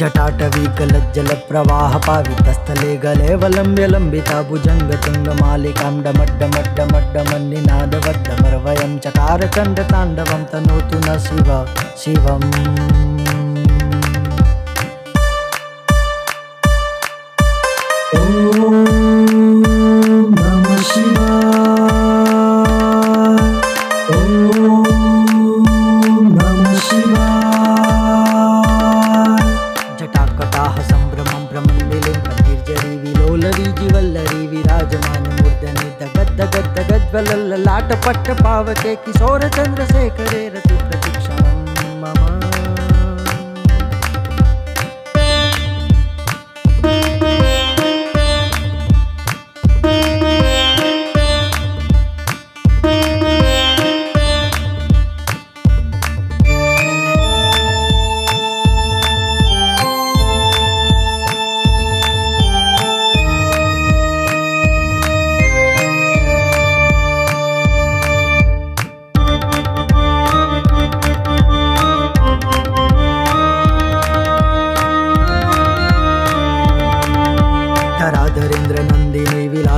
[0.00, 11.50] जटाटवीकलज्जलप्रवाहपावितस्थले गलेवलम्ब्य लम्बिता भुजङ्गतुङ्गमालिकां डमड्डमड्डमड्डमन्निनादवड्डमर्वयं चकार चण्डताण्डवं तनोतु न शिव
[12.04, 12.48] शिवम्
[38.04, 41.36] दगद्दगद्दगज्वलल्ललाटपट्ट पावके किशोरचन्द्रशेखरे रति प्रतीक्षा
[42.02, 42.33] मम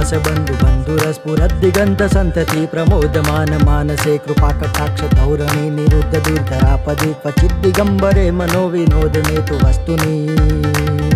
[0.07, 9.43] नन्दिनी विलास बन्धु बन्धुरस्फुरद्दिगन्त सन्तति प्रमोदमान मानसे कृपाकटाक्ष धौरणी निरुद्ध दुर्धरापदे क्वचित् दिगम्बरे मनोविनोद मे
[9.49, 11.16] तु वस्तुनि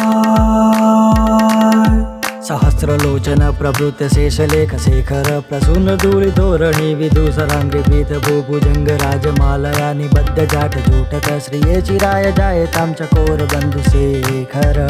[2.81, 12.31] सहस्रलोचन प्रभृत शेषलेख शेखर प्रसून दूरिधोरणि विदूसराङ्गि पीत भूभुजङ्ग राजमालया निबद्ध जाट जूटक श्रिये चिराय
[12.39, 14.81] जायतां चकोर बन्धुशेखर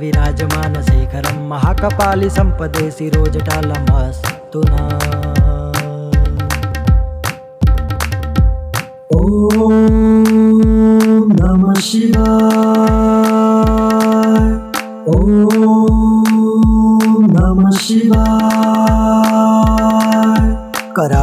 [1.48, 5.31] महाकपाली संपदे शिरोजटालमस्तु न।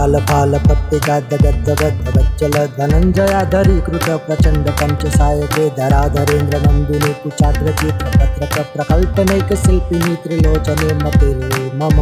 [0.09, 7.11] फालफालपत्तिकादगद्धवद्धवज्जल धनञ्जयाधरीकृत प्रचण्ड पञ्चसायके धराधरेन्द्र नन्दिनी
[9.65, 10.89] शिल्पिनी त्रिलोचने
[11.79, 11.97] मम।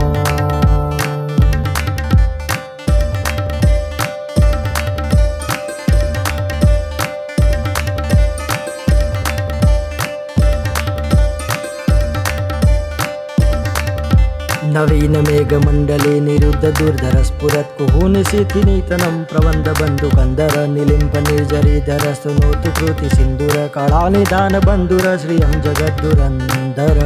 [14.78, 24.60] मम नवीन मेघमण्डले निरुद्ध दुर्धर स्फुरत् कुहूनिशिथिनीतनं प्रबन्ध बन्धुकन्दर निलिम्ब निर्जरीधर स्तुनोतु कृति सिन्दूर कलानिदान
[24.68, 27.00] बन्धुर श्रियं जगद्दुरन्धर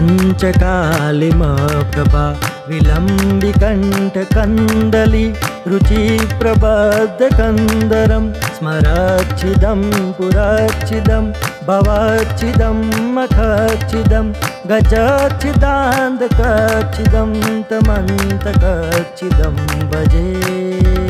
[0.00, 2.22] प्रपञ्चकालिमप्रभा
[2.68, 5.24] विलम्बिकण्ठकन्दली
[5.70, 8.24] रुचिप्रबद्धकन्दरं
[8.56, 9.80] स्मरच्छिदं
[10.18, 11.24] पुरच्छिदं
[11.68, 12.78] भवच्छिदं
[13.16, 14.26] मखच्छिदं
[14.72, 17.30] गजच्छिदान्तकच्छिदं
[17.70, 19.54] तमन्तकच्छिदं
[19.92, 21.09] भजे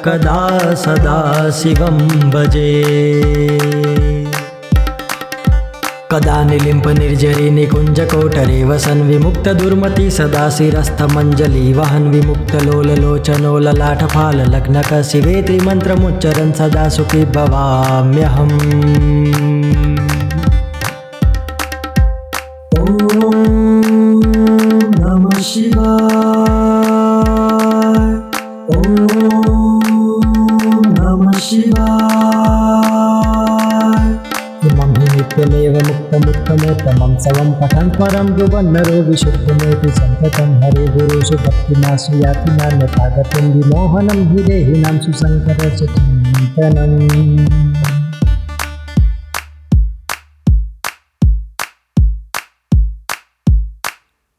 [0.05, 0.41] कदा
[0.85, 1.19] सदा
[1.59, 1.97] शिवं
[2.31, 2.71] भजे
[6.11, 17.23] कदा निलिम्प कोटरे निकुञ्जकोटरे वसन् विमुक्तदुर्मति सदा शिरस्थमञ्जलि वहन् विमुक्तलोललोचनो ललाटफाललग्नक शिवेति मन्त्रमुच्चरन् सदा सुखी
[17.37, 18.59] भवाम्यहम्।
[37.61, 40.53] पठन् परं ब्रुवन्नरो विशुद्धमेति सन्ततं
[40.93, 44.21] गुरुषु भक्तिमासु याति नान्यथा गतिं विमोहनं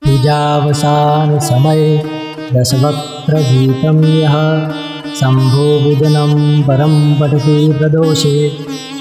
[0.03, 1.93] पूजावसानसमये
[2.55, 4.35] दशवक्त्रगीतं यः
[5.21, 6.33] शम्भोभुजनं
[6.69, 8.35] परं पठति प्रदोषे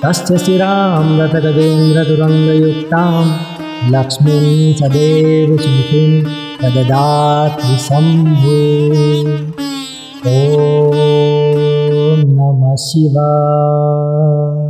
[0.03, 3.09] तस्य शिरां गतगजेन्द्रतुरङ्गयुक्तां
[3.89, 6.23] लक्ष्मीं सदैव सुखीं
[6.57, 8.57] प्रददाति शम्भो
[10.27, 10.93] ॐ
[12.37, 14.60] नमः शिवाय